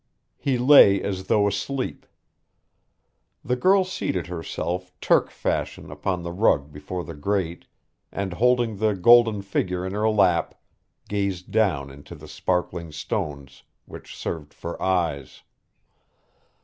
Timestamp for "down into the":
11.51-12.27